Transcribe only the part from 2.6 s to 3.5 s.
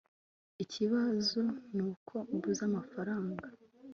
amafaranga